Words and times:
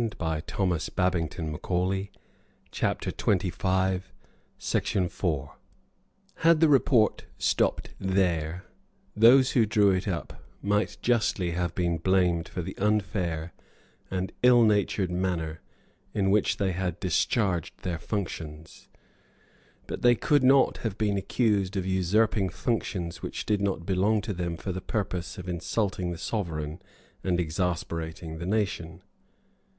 No 0.00 0.08
name 0.58 0.68
was 0.70 0.90
mentioned; 0.96 1.36
no 1.52 1.58
fact 1.58 1.70
was 1.70 2.10
specified; 2.70 3.52
no 3.52 3.98
evidence 4.00 4.02
was 4.72 4.82
tendered. 4.82 5.48
Had 6.36 6.60
the 6.60 6.70
report 6.70 7.26
stopped 7.36 7.90
here, 8.00 8.64
those 9.14 9.50
who 9.50 9.66
drew 9.66 9.90
it 9.90 10.08
up 10.08 10.42
might 10.62 10.96
justly 11.02 11.50
have 11.50 11.74
been 11.74 11.98
blamed 11.98 12.48
for 12.48 12.62
the 12.62 12.78
unfair 12.78 13.52
and 14.10 14.32
ill 14.42 14.62
natured 14.64 15.10
manner 15.10 15.60
in 16.14 16.30
which 16.30 16.56
they 16.56 16.72
had 16.72 16.98
discharged 16.98 17.82
their 17.82 17.98
functions; 17.98 18.88
but 19.86 20.00
they 20.00 20.14
could 20.14 20.42
not 20.42 20.78
have 20.78 20.96
been 20.96 21.18
accused 21.18 21.76
of 21.76 21.84
usurping 21.84 22.48
functions 22.48 23.20
which 23.20 23.44
did 23.44 23.60
not 23.60 23.84
belong 23.84 24.22
to 24.22 24.32
them 24.32 24.56
for 24.56 24.72
the 24.72 24.80
purpose 24.80 25.36
of 25.36 25.46
insulting 25.46 26.10
the 26.10 26.16
Sovereign 26.16 26.80
and 27.22 27.38
exasperating 27.38 28.38
the 28.38 28.46
nation. 28.46 29.02